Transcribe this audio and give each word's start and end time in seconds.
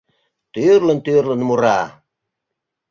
Тӱрлын-тӱрлын 0.53 1.41
мура. 1.47 1.79